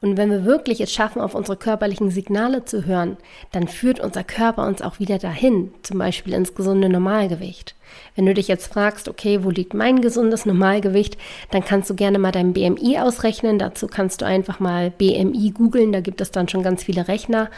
Und 0.00 0.16
wenn 0.16 0.30
wir 0.30 0.46
wirklich 0.46 0.80
es 0.80 0.92
schaffen, 0.92 1.20
auf 1.20 1.34
unsere 1.34 1.58
körperlichen 1.58 2.10
Signale 2.10 2.64
zu 2.64 2.86
hören, 2.86 3.18
dann 3.52 3.68
führt 3.68 4.00
unser 4.00 4.24
Körper 4.24 4.66
uns 4.66 4.80
auch 4.80 4.98
wieder 4.98 5.18
dahin, 5.18 5.74
zum 5.82 5.98
Beispiel 5.98 6.32
ins 6.32 6.54
gesunde 6.54 6.88
Normalgewicht. 6.88 7.75
Wenn 8.14 8.26
du 8.26 8.34
dich 8.34 8.48
jetzt 8.48 8.72
fragst, 8.72 9.08
okay, 9.08 9.44
wo 9.44 9.50
liegt 9.50 9.74
mein 9.74 10.00
gesundes 10.00 10.46
Normalgewicht, 10.46 11.16
dann 11.50 11.64
kannst 11.64 11.90
du 11.90 11.94
gerne 11.94 12.18
mal 12.18 12.32
dein 12.32 12.52
BMI 12.52 12.98
ausrechnen. 12.98 13.58
Dazu 13.58 13.86
kannst 13.86 14.22
du 14.22 14.26
einfach 14.26 14.60
mal 14.60 14.90
BMI 14.90 15.52
googeln, 15.54 15.92
da 15.92 16.00
gibt 16.00 16.20
es 16.20 16.30
dann 16.30 16.48
schon 16.48 16.62
ganz 16.62 16.84
viele 16.84 17.08
Rechner 17.08 17.50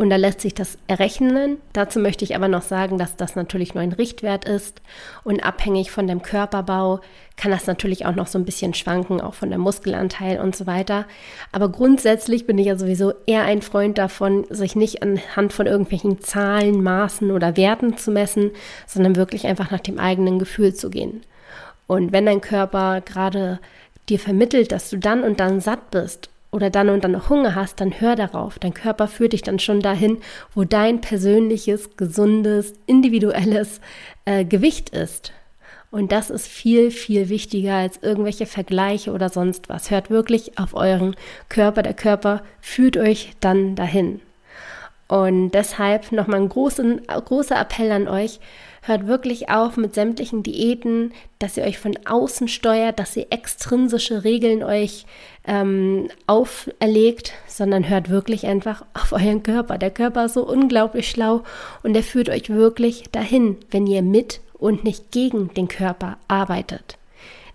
und 0.00 0.08
da 0.08 0.16
lässt 0.16 0.40
sich 0.40 0.54
das 0.54 0.78
errechnen. 0.86 1.58
Dazu 1.74 2.00
möchte 2.00 2.24
ich 2.24 2.34
aber 2.34 2.48
noch 2.48 2.62
sagen, 2.62 2.96
dass 2.96 3.16
das 3.16 3.36
natürlich 3.36 3.74
nur 3.74 3.82
ein 3.82 3.92
Richtwert 3.92 4.46
ist 4.46 4.80
und 5.24 5.44
abhängig 5.44 5.90
von 5.90 6.06
dem 6.06 6.22
Körperbau 6.22 7.00
kann 7.36 7.50
das 7.50 7.66
natürlich 7.66 8.04
auch 8.04 8.14
noch 8.14 8.26
so 8.26 8.38
ein 8.38 8.44
bisschen 8.44 8.74
schwanken, 8.74 9.20
auch 9.20 9.34
von 9.34 9.48
der 9.48 9.58
Muskelanteil 9.58 10.40
und 10.40 10.54
so 10.54 10.66
weiter. 10.66 11.06
Aber 11.52 11.70
grundsätzlich 11.70 12.46
bin 12.46 12.58
ich 12.58 12.66
ja 12.66 12.76
sowieso 12.76 13.12
eher 13.26 13.44
ein 13.44 13.62
Freund 13.62 13.98
davon, 13.98 14.44
sich 14.50 14.76
nicht 14.76 15.02
anhand 15.02 15.52
von 15.52 15.66
irgendwelchen 15.66 16.20
Zahlen, 16.20 16.82
Maßen 16.82 17.30
oder 17.30 17.56
Werten 17.56 17.96
zu 17.96 18.10
messen, 18.10 18.50
sondern 18.86 19.16
wirklich 19.16 19.46
einfach 19.46 19.69
nach 19.70 19.80
dem 19.80 19.98
eigenen 19.98 20.38
Gefühl 20.38 20.74
zu 20.74 20.90
gehen. 20.90 21.22
Und 21.86 22.12
wenn 22.12 22.26
dein 22.26 22.40
Körper 22.40 23.00
gerade 23.00 23.58
dir 24.08 24.18
vermittelt, 24.18 24.72
dass 24.72 24.90
du 24.90 24.98
dann 24.98 25.22
und 25.22 25.40
dann 25.40 25.60
satt 25.60 25.90
bist 25.90 26.30
oder 26.50 26.70
dann 26.70 26.88
und 26.88 27.04
dann 27.04 27.12
noch 27.12 27.30
Hunger 27.30 27.54
hast, 27.54 27.80
dann 27.80 28.00
hör 28.00 28.16
darauf. 28.16 28.58
Dein 28.58 28.74
Körper 28.74 29.08
führt 29.08 29.32
dich 29.32 29.42
dann 29.42 29.58
schon 29.58 29.80
dahin, 29.80 30.18
wo 30.54 30.64
dein 30.64 31.00
persönliches, 31.00 31.96
gesundes, 31.96 32.74
individuelles 32.86 33.80
äh, 34.24 34.44
Gewicht 34.44 34.90
ist. 34.90 35.32
Und 35.90 36.12
das 36.12 36.30
ist 36.30 36.46
viel, 36.46 36.90
viel 36.90 37.28
wichtiger 37.28 37.74
als 37.74 37.98
irgendwelche 38.02 38.46
Vergleiche 38.46 39.12
oder 39.12 39.28
sonst 39.28 39.68
was. 39.68 39.90
Hört 39.90 40.10
wirklich 40.10 40.56
auf 40.58 40.74
euren 40.74 41.16
Körper. 41.48 41.82
Der 41.82 41.94
Körper 41.94 42.42
führt 42.60 42.96
euch 42.96 43.32
dann 43.40 43.74
dahin. 43.74 44.20
Und 45.08 45.50
deshalb 45.50 46.12
nochmal 46.12 46.40
ein 46.40 46.48
großen, 46.48 47.02
großer 47.08 47.60
Appell 47.60 47.90
an 47.90 48.06
euch. 48.06 48.38
Hört 48.82 49.06
wirklich 49.06 49.50
auf 49.50 49.76
mit 49.76 49.94
sämtlichen 49.94 50.42
Diäten, 50.42 51.12
dass 51.38 51.56
ihr 51.56 51.64
euch 51.64 51.78
von 51.78 51.98
außen 52.06 52.48
steuert, 52.48 52.98
dass 52.98 53.16
ihr 53.16 53.26
extrinsische 53.30 54.24
Regeln 54.24 54.62
euch 54.62 55.04
ähm, 55.44 56.08
auferlegt, 56.26 57.32
sondern 57.46 57.88
hört 57.88 58.08
wirklich 58.08 58.46
einfach 58.46 58.84
auf 58.94 59.12
euren 59.12 59.42
Körper. 59.42 59.76
Der 59.76 59.90
Körper 59.90 60.24
ist 60.24 60.34
so 60.34 60.46
unglaublich 60.46 61.10
schlau 61.10 61.42
und 61.82 61.94
er 61.94 62.02
führt 62.02 62.30
euch 62.30 62.48
wirklich 62.48 63.04
dahin, 63.12 63.58
wenn 63.70 63.86
ihr 63.86 64.02
mit 64.02 64.40
und 64.54 64.84
nicht 64.84 65.10
gegen 65.10 65.52
den 65.54 65.68
Körper 65.68 66.16
arbeitet. 66.28 66.96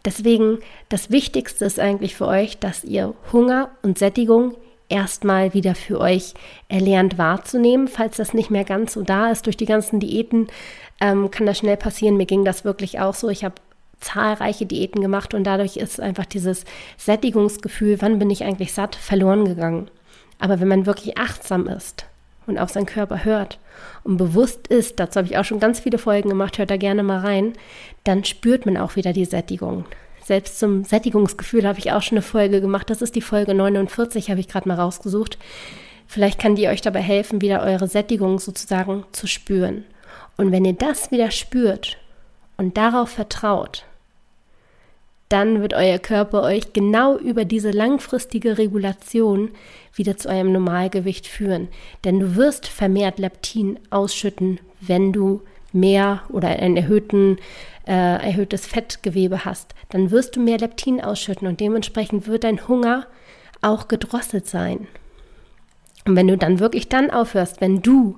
Deswegen 0.05 0.60
das 0.89 1.10
Wichtigste 1.10 1.65
ist 1.65 1.79
eigentlich 1.79 2.15
für 2.15 2.27
euch, 2.27 2.60
dass 2.60 2.84
ihr 2.84 3.15
Hunger 3.34 3.72
und 3.82 3.98
Sättigung 3.98 4.55
erstmal 4.89 5.53
wieder 5.53 5.75
für 5.75 5.99
euch 5.99 6.33
erlernt 6.69 7.17
wahrzunehmen. 7.17 7.87
Falls 7.87 8.17
das 8.17 8.33
nicht 8.33 8.51
mehr 8.51 8.63
ganz 8.63 8.93
so 8.93 9.01
da 9.01 9.31
ist 9.31 9.45
durch 9.45 9.57
die 9.57 9.65
ganzen 9.65 9.99
Diäten, 9.99 10.47
ähm, 11.01 11.31
kann 11.31 11.45
das 11.45 11.57
schnell 11.57 11.77
passieren. 11.77 12.17
Mir 12.17 12.25
ging 12.25 12.45
das 12.45 12.65
wirklich 12.65 12.99
auch 12.99 13.13
so. 13.13 13.29
Ich 13.29 13.43
habe 13.43 13.55
zahlreiche 13.99 14.65
Diäten 14.65 15.01
gemacht 15.01 15.33
und 15.33 15.43
dadurch 15.43 15.77
ist 15.77 15.99
einfach 15.99 16.25
dieses 16.25 16.65
Sättigungsgefühl, 16.97 18.01
wann 18.01 18.19
bin 18.19 18.29
ich 18.29 18.43
eigentlich 18.43 18.73
satt, 18.73 18.95
verloren 18.95 19.45
gegangen. 19.45 19.89
Aber 20.39 20.59
wenn 20.59 20.67
man 20.67 20.85
wirklich 20.85 21.17
achtsam 21.17 21.67
ist 21.67 22.05
und 22.45 22.59
auf 22.59 22.69
seinen 22.69 22.85
Körper 22.85 23.23
hört 23.23 23.59
und 24.03 24.17
bewusst 24.17 24.67
ist, 24.67 24.99
dazu 24.99 25.17
habe 25.17 25.27
ich 25.27 25.37
auch 25.37 25.45
schon 25.45 25.59
ganz 25.59 25.79
viele 25.79 25.97
Folgen 25.97 26.29
gemacht, 26.29 26.57
hört 26.57 26.69
da 26.69 26.77
gerne 26.77 27.03
mal 27.03 27.19
rein, 27.19 27.53
dann 28.03 28.23
spürt 28.23 28.65
man 28.65 28.77
auch 28.77 28.95
wieder 28.95 29.13
die 29.13 29.25
Sättigung. 29.25 29.85
Selbst 30.25 30.58
zum 30.58 30.84
Sättigungsgefühl 30.84 31.67
habe 31.67 31.77
ich 31.77 31.91
auch 31.91 32.01
schon 32.01 32.17
eine 32.17 32.24
Folge 32.24 32.60
gemacht. 32.60 32.89
Das 32.89 33.03
ist 33.03 33.13
die 33.13 33.22
Folge 33.22 33.53
49, 33.53 34.32
habe 34.32 34.39
ich 34.39 34.48
gerade 34.48 34.67
mal 34.67 34.79
rausgesucht. 34.79 35.38
Vielleicht 36.08 36.39
kann 36.39 36.55
die 36.55 36.67
euch 36.67 36.82
dabei 36.82 37.01
helfen, 37.01 37.41
wieder 37.41 37.62
eure 37.62 37.88
Sättigung 37.88 38.39
sozusagen 38.39 39.05
zu 39.12 39.27
spüren. 39.27 39.86
Und 40.36 40.51
wenn 40.51 40.65
ihr 40.65 40.74
das 40.74 41.12
wieder 41.12 41.29
spürt 41.29 42.00
und 42.58 42.75
darauf 42.75 43.10
vertraut, 43.10 43.86
dann 45.29 45.62
wird 45.62 45.75
euer 45.75 46.00
Körper 46.00 46.41
euch 46.41 46.74
genau 46.74 47.17
über 47.17 47.46
diese 47.46 47.70
langfristige 47.70 48.58
Regulation 48.58 49.51
wieder 49.94 50.17
zu 50.17 50.29
eurem 50.29 50.51
Normalgewicht 50.51 51.27
führen. 51.27 51.67
Denn 52.03 52.20
du 52.20 52.36
wirst 52.36 52.65
vermehrt 52.65 53.20
Leptin 53.20 53.77
ausschütten, 53.91 54.60
wenn 54.82 55.13
du 55.13 55.41
mehr 55.75 56.24
oder 56.29 56.50
ein 56.50 56.77
äh, 56.77 57.38
erhöhtes 57.86 58.65
Fettgewebe 58.65 59.46
hast, 59.46 59.75
dann 59.89 60.10
wirst 60.12 60.36
du 60.36 60.39
mehr 60.39 60.58
Leptin 60.58 61.01
ausschütten 61.01 61.48
und 61.48 61.60
dementsprechend 61.60 62.27
wird 62.27 62.44
dein 62.44 62.67
Hunger 62.67 63.05
auch 63.62 63.88
gedrosselt 63.88 64.48
sein. 64.48 64.88
Und 66.05 66.15
wenn 66.15 66.27
du 66.27 66.38
dann 66.38 66.60
wirklich 66.60 66.89
dann 66.89 67.12
aufhörst, 67.12 67.62
wenn 67.62 67.82
du, 67.82 68.17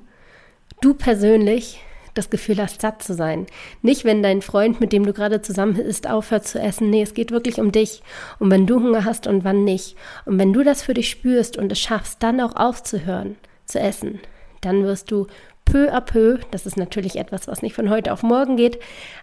du 0.82 0.94
persönlich 0.94 1.80
das 2.18 2.30
Gefühl 2.30 2.58
hast, 2.58 2.82
satt 2.82 3.04
zu 3.04 3.14
sein. 3.14 3.46
Nicht, 3.82 4.04
wenn 4.04 4.24
dein 4.24 4.42
Freund, 4.42 4.82
mit 4.82 4.92
dem 4.92 5.06
du 5.06 5.14
gerade 5.14 5.42
zusammen 5.42 5.76
bist, 5.76 6.10
aufhört 6.10 6.48
zu 6.48 6.60
essen. 6.60 6.90
Nee, 6.90 7.04
es 7.04 7.14
geht 7.14 7.32
wirklich 7.32 7.60
um 7.60 7.72
dich. 7.72 8.02
Und 8.40 8.52
wenn 8.52 8.66
du 8.66 8.76
Hunger 8.76 9.06
hast 9.06 9.28
und 9.28 9.44
wann 9.44 9.64
nicht. 9.64 9.96
Und 10.26 10.40
wenn 10.40 10.54
du 10.54 10.64
das 10.64 10.82
für 10.82 10.94
dich 10.94 11.10
spürst 11.10 11.58
und 11.58 11.72
es 11.72 11.80
schaffst, 11.80 12.24
dann 12.24 12.42
auch 12.42 12.56
aufzuhören 12.56 13.36
zu 13.66 13.80
essen, 13.80 14.20
dann 14.62 14.84
wirst 14.84 15.12
du 15.12 15.28
peu 15.68 15.90
à 15.92 16.00
peu, 16.00 16.40
das 16.52 16.66
ist 16.66 16.78
natürlich 16.78 17.18
etwas, 17.18 17.48
was 17.48 17.62
nicht 17.62 17.76
von 17.76 17.90
heute 17.90 18.14
auf 18.14 18.24
morgen 18.24 18.56
geht, 18.56 18.80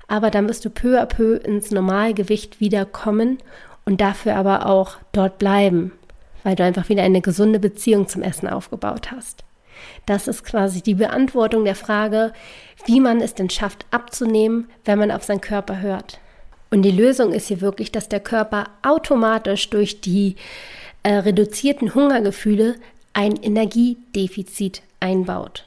aber 0.09 0.31
dann 0.31 0.47
wirst 0.47 0.65
du 0.65 0.71
peu 0.71 1.01
à 1.01 1.07
peu 1.07 1.37
ins 1.37 1.71
Normalgewicht 1.71 2.61
wiederkommen 2.61 3.39
und 3.87 4.01
dafür 4.01 4.37
aber 4.37 4.67
auch 4.67 4.99
dort 5.13 5.39
bleiben, 5.39 5.93
weil 6.43 6.55
du 6.55 6.63
einfach 6.63 6.89
wieder 6.91 7.03
eine 7.03 7.23
gesunde 7.23 7.59
Beziehung 7.59 8.09
zum 8.09 8.23
Essen 8.23 8.49
aufgebaut 8.49 9.11
hast. 9.11 9.45
Das 10.07 10.29
ist 10.29 10.45
quasi 10.45 10.83
die 10.83 10.95
Beantwortung 10.95 11.65
der 11.65 11.75
Frage, 11.75 12.33
wie 12.85 13.01
man 13.01 13.21
es 13.21 13.35
denn 13.35 13.51
schafft 13.51 13.87
abzunehmen, 13.91 14.69
wenn 14.85 14.99
man 14.99 15.11
auf 15.11 15.25
seinen 15.25 15.41
Körper 15.41 15.81
hört. 15.81 16.21
Und 16.71 16.83
die 16.83 16.91
Lösung 16.91 17.33
ist 17.33 17.49
hier 17.49 17.61
wirklich, 17.61 17.91
dass 17.91 18.09
der 18.09 18.21
Körper 18.21 18.67
automatisch 18.83 19.71
durch 19.71 20.01
die 20.01 20.37
äh, 21.03 21.15
reduzierten 21.15 21.95
Hungergefühle 21.95 22.77
ein 23.15 23.37
Energiedefizit 23.37 24.83
einbaut. 25.01 25.65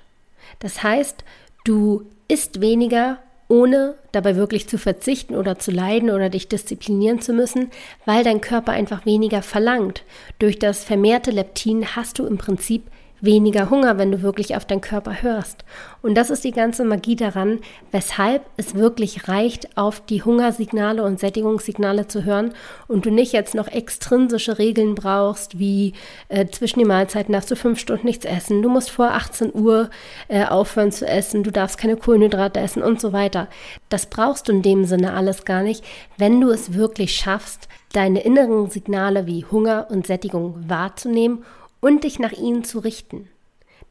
Das 0.59 0.83
heißt, 0.83 1.23
du 1.63 2.05
isst 2.27 2.61
weniger, 2.61 3.19
ohne 3.47 3.95
dabei 4.11 4.35
wirklich 4.35 4.67
zu 4.67 4.77
verzichten 4.77 5.35
oder 5.35 5.57
zu 5.57 5.71
leiden 5.71 6.09
oder 6.09 6.29
dich 6.29 6.49
disziplinieren 6.49 7.21
zu 7.21 7.33
müssen, 7.33 7.71
weil 8.05 8.23
dein 8.23 8.41
Körper 8.41 8.73
einfach 8.73 9.05
weniger 9.05 9.41
verlangt. 9.41 10.03
Durch 10.39 10.59
das 10.59 10.83
vermehrte 10.83 11.31
Leptin 11.31 11.95
hast 11.95 12.19
du 12.19 12.25
im 12.25 12.37
Prinzip 12.37 12.83
weniger 13.21 13.69
Hunger, 13.69 13.97
wenn 13.97 14.11
du 14.11 14.21
wirklich 14.21 14.55
auf 14.55 14.65
deinen 14.65 14.81
Körper 14.81 15.21
hörst. 15.21 15.63
Und 16.01 16.15
das 16.15 16.29
ist 16.29 16.43
die 16.43 16.51
ganze 16.51 16.85
Magie 16.85 17.15
daran, 17.15 17.59
weshalb 17.91 18.45
es 18.57 18.75
wirklich 18.75 19.27
reicht, 19.27 19.77
auf 19.77 19.99
die 20.05 20.23
Hungersignale 20.23 21.03
und 21.03 21.19
Sättigungssignale 21.19 22.07
zu 22.07 22.23
hören 22.23 22.53
und 22.87 23.05
du 23.05 23.11
nicht 23.11 23.33
jetzt 23.33 23.55
noch 23.55 23.67
extrinsische 23.67 24.59
Regeln 24.59 24.95
brauchst, 24.95 25.59
wie 25.59 25.93
äh, 26.29 26.47
zwischen 26.47 26.79
den 26.79 26.87
Mahlzeiten 26.87 27.33
darfst 27.33 27.51
du 27.51 27.55
fünf 27.55 27.79
Stunden 27.79 28.05
nichts 28.05 28.25
essen, 28.25 28.61
du 28.61 28.69
musst 28.69 28.91
vor 28.91 29.11
18 29.11 29.53
Uhr 29.53 29.89
äh, 30.27 30.45
aufhören 30.45 30.91
zu 30.91 31.07
essen, 31.07 31.43
du 31.43 31.51
darfst 31.51 31.77
keine 31.77 31.97
Kohlenhydrate 31.97 32.59
essen 32.59 32.83
und 32.83 33.01
so 33.01 33.13
weiter. 33.13 33.47
Das 33.89 34.05
brauchst 34.05 34.47
du 34.47 34.51
in 34.51 34.61
dem 34.61 34.85
Sinne 34.85 35.13
alles 35.13 35.45
gar 35.45 35.63
nicht, 35.63 35.83
wenn 36.17 36.39
du 36.39 36.51
es 36.51 36.73
wirklich 36.73 37.15
schaffst, 37.15 37.67
deine 37.93 38.21
inneren 38.21 38.69
Signale 38.69 39.25
wie 39.25 39.45
Hunger 39.45 39.87
und 39.89 40.07
Sättigung 40.07 40.55
wahrzunehmen 40.67 41.43
und 41.79 42.03
dich 42.03 42.19
nach 42.19 42.31
ihnen 42.31 42.63
zu 42.63 42.79
richten. 42.79 43.27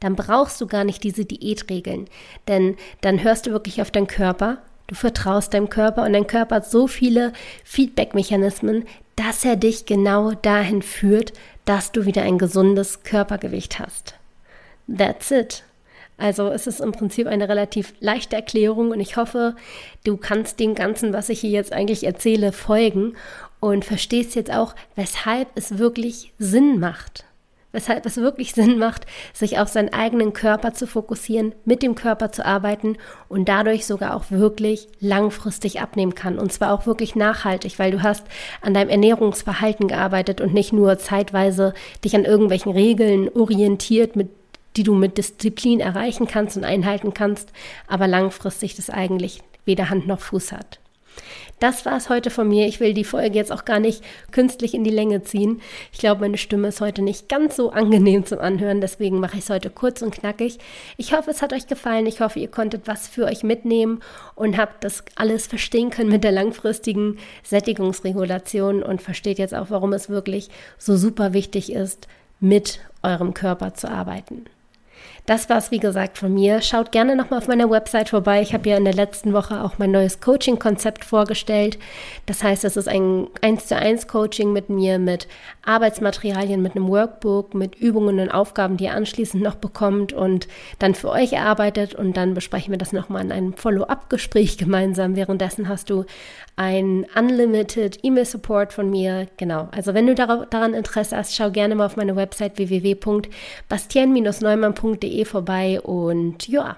Dann 0.00 0.16
brauchst 0.16 0.60
du 0.60 0.66
gar 0.66 0.84
nicht 0.84 1.04
diese 1.04 1.24
Diätregeln, 1.24 2.06
denn 2.48 2.76
dann 3.00 3.22
hörst 3.22 3.46
du 3.46 3.50
wirklich 3.50 3.80
auf 3.80 3.90
deinen 3.90 4.06
Körper, 4.06 4.58
du 4.88 4.94
vertraust 4.94 5.54
deinem 5.54 5.70
Körper 5.70 6.04
und 6.04 6.12
dein 6.12 6.26
Körper 6.26 6.56
hat 6.56 6.70
so 6.70 6.86
viele 6.86 7.32
Feedback-Mechanismen, 7.64 8.84
dass 9.16 9.44
er 9.44 9.56
dich 9.56 9.86
genau 9.86 10.32
dahin 10.32 10.82
führt, 10.82 11.32
dass 11.64 11.92
du 11.92 12.04
wieder 12.04 12.22
ein 12.22 12.38
gesundes 12.38 13.02
Körpergewicht 13.02 13.78
hast. 13.78 14.14
That's 14.86 15.30
it. 15.30 15.64
Also 16.18 16.48
es 16.48 16.66
ist 16.66 16.80
im 16.80 16.92
Prinzip 16.92 17.26
eine 17.26 17.48
relativ 17.48 17.94
leichte 18.00 18.36
Erklärung 18.36 18.90
und 18.90 19.00
ich 19.00 19.16
hoffe, 19.16 19.54
du 20.04 20.16
kannst 20.16 20.60
dem 20.60 20.74
Ganzen, 20.74 21.12
was 21.12 21.28
ich 21.28 21.40
hier 21.40 21.50
jetzt 21.50 21.72
eigentlich 21.72 22.04
erzähle, 22.04 22.52
folgen 22.52 23.14
und 23.60 23.84
verstehst 23.84 24.34
jetzt 24.34 24.50
auch, 24.50 24.74
weshalb 24.94 25.48
es 25.56 25.78
wirklich 25.78 26.32
Sinn 26.38 26.78
macht 26.78 27.24
weshalb 27.76 28.06
es 28.06 28.16
wirklich 28.16 28.54
Sinn 28.54 28.78
macht, 28.78 29.06
sich 29.34 29.58
auf 29.58 29.68
seinen 29.68 29.92
eigenen 29.92 30.32
Körper 30.32 30.72
zu 30.72 30.86
fokussieren, 30.86 31.54
mit 31.66 31.82
dem 31.82 31.94
Körper 31.94 32.32
zu 32.32 32.44
arbeiten 32.44 32.96
und 33.28 33.48
dadurch 33.48 33.84
sogar 33.84 34.16
auch 34.16 34.24
wirklich 34.30 34.88
langfristig 34.98 35.80
abnehmen 35.80 36.14
kann. 36.14 36.38
Und 36.38 36.52
zwar 36.52 36.72
auch 36.72 36.86
wirklich 36.86 37.14
nachhaltig, 37.14 37.78
weil 37.78 37.90
du 37.90 38.02
hast 38.02 38.24
an 38.62 38.72
deinem 38.72 38.88
Ernährungsverhalten 38.88 39.88
gearbeitet 39.88 40.40
und 40.40 40.54
nicht 40.54 40.72
nur 40.72 40.98
zeitweise 40.98 41.74
dich 42.02 42.16
an 42.16 42.24
irgendwelchen 42.24 42.72
Regeln 42.72 43.28
orientiert, 43.28 44.16
mit 44.16 44.30
die 44.76 44.82
du 44.82 44.94
mit 44.94 45.16
Disziplin 45.16 45.80
erreichen 45.80 46.26
kannst 46.26 46.56
und 46.58 46.64
einhalten 46.64 47.14
kannst, 47.14 47.50
aber 47.86 48.06
langfristig 48.06 48.76
das 48.76 48.90
eigentlich 48.90 49.40
weder 49.64 49.88
Hand 49.88 50.06
noch 50.06 50.20
Fuß 50.20 50.52
hat. 50.52 50.80
Das 51.58 51.86
war 51.86 51.96
es 51.96 52.10
heute 52.10 52.30
von 52.30 52.48
mir. 52.48 52.66
Ich 52.66 52.80
will 52.80 52.92
die 52.92 53.04
Folge 53.04 53.36
jetzt 53.36 53.52
auch 53.52 53.64
gar 53.64 53.80
nicht 53.80 54.04
künstlich 54.30 54.74
in 54.74 54.84
die 54.84 54.90
Länge 54.90 55.22
ziehen. 55.22 55.62
Ich 55.92 55.98
glaube, 55.98 56.20
meine 56.20 56.36
Stimme 56.36 56.68
ist 56.68 56.80
heute 56.80 57.02
nicht 57.02 57.28
ganz 57.28 57.56
so 57.56 57.70
angenehm 57.70 58.26
zum 58.26 58.40
Anhören, 58.40 58.80
deswegen 58.80 59.20
mache 59.20 59.38
ich 59.38 59.44
es 59.44 59.50
heute 59.50 59.70
kurz 59.70 60.02
und 60.02 60.14
knackig. 60.14 60.58
Ich 60.96 61.14
hoffe, 61.14 61.30
es 61.30 61.40
hat 61.40 61.52
euch 61.52 61.66
gefallen. 61.66 62.06
Ich 62.06 62.20
hoffe, 62.20 62.40
ihr 62.40 62.50
konntet 62.50 62.86
was 62.86 63.08
für 63.08 63.24
euch 63.24 63.42
mitnehmen 63.42 64.00
und 64.34 64.58
habt 64.58 64.84
das 64.84 65.04
alles 65.14 65.46
verstehen 65.46 65.90
können 65.90 66.10
mit 66.10 66.24
der 66.24 66.32
langfristigen 66.32 67.18
Sättigungsregulation 67.42 68.82
und 68.82 69.00
versteht 69.00 69.38
jetzt 69.38 69.54
auch, 69.54 69.70
warum 69.70 69.92
es 69.92 70.08
wirklich 70.10 70.50
so 70.78 70.96
super 70.96 71.32
wichtig 71.32 71.72
ist, 71.72 72.06
mit 72.38 72.80
eurem 73.02 73.32
Körper 73.32 73.74
zu 73.74 73.88
arbeiten. 73.88 74.44
Das 75.26 75.48
war 75.48 75.58
es, 75.58 75.72
wie 75.72 75.80
gesagt, 75.80 76.18
von 76.18 76.32
mir. 76.32 76.62
Schaut 76.62 76.92
gerne 76.92 77.16
nochmal 77.16 77.40
auf 77.40 77.48
meiner 77.48 77.68
Website 77.68 78.10
vorbei. 78.10 78.42
Ich 78.42 78.54
habe 78.54 78.68
ja 78.68 78.76
in 78.76 78.84
der 78.84 78.94
letzten 78.94 79.32
Woche 79.32 79.64
auch 79.64 79.76
mein 79.76 79.90
neues 79.90 80.20
Coaching-Konzept 80.20 81.04
vorgestellt. 81.04 81.78
Das 82.26 82.44
heißt, 82.44 82.64
es 82.64 82.76
ist 82.76 82.88
ein 82.88 83.26
1 83.40 83.66
zu 83.66 83.76
1 83.76 84.06
Coaching 84.06 84.52
mit 84.52 84.70
mir, 84.70 85.00
mit 85.00 85.26
Arbeitsmaterialien, 85.64 86.62
mit 86.62 86.76
einem 86.76 86.86
Workbook, 86.86 87.54
mit 87.54 87.74
Übungen 87.74 88.20
und 88.20 88.30
Aufgaben, 88.30 88.76
die 88.76 88.84
ihr 88.84 88.94
anschließend 88.94 89.42
noch 89.42 89.56
bekommt 89.56 90.12
und 90.12 90.46
dann 90.78 90.94
für 90.94 91.10
euch 91.10 91.32
erarbeitet. 91.32 91.96
Und 91.96 92.16
dann 92.16 92.34
besprechen 92.34 92.70
wir 92.70 92.78
das 92.78 92.92
nochmal 92.92 93.24
in 93.24 93.32
einem 93.32 93.52
Follow-up-Gespräch 93.54 94.58
gemeinsam. 94.58 95.16
Währenddessen 95.16 95.68
hast 95.68 95.90
du 95.90 96.04
ein 96.54 97.04
Unlimited 97.18 97.98
E-Mail-Support 98.02 98.72
von 98.72 98.88
mir. 98.90 99.26
Genau. 99.38 99.68
Also 99.72 99.92
wenn 99.92 100.06
du 100.06 100.14
daran 100.14 100.72
Interesse 100.72 101.16
hast, 101.16 101.34
schau 101.34 101.50
gerne 101.50 101.74
mal 101.74 101.86
auf 101.86 101.96
meine 101.96 102.14
Website 102.14 102.56
www.bastien-neumann.de 105.16 105.24
vorbei 105.24 105.80
und 105.80 106.48
ja, 106.48 106.76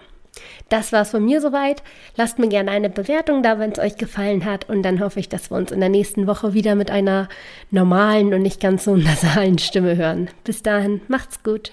das 0.68 0.92
war's 0.92 1.10
von 1.10 1.24
mir 1.24 1.40
soweit. 1.40 1.82
Lasst 2.16 2.38
mir 2.38 2.48
gerne 2.48 2.70
eine 2.70 2.90
Bewertung 2.90 3.42
da, 3.42 3.58
wenn 3.58 3.72
es 3.72 3.78
euch 3.78 3.96
gefallen 3.96 4.44
hat. 4.44 4.68
Und 4.68 4.82
dann 4.82 5.00
hoffe 5.00 5.18
ich, 5.18 5.28
dass 5.28 5.50
wir 5.50 5.56
uns 5.56 5.72
in 5.72 5.80
der 5.80 5.88
nächsten 5.88 6.26
Woche 6.26 6.54
wieder 6.54 6.74
mit 6.74 6.90
einer 6.90 7.28
normalen 7.70 8.32
und 8.32 8.42
nicht 8.42 8.60
ganz 8.60 8.84
so 8.84 8.96
nasalen 8.96 9.58
Stimme 9.58 9.96
hören. 9.96 10.30
Bis 10.44 10.62
dahin, 10.62 11.00
macht's 11.08 11.42
gut. 11.42 11.72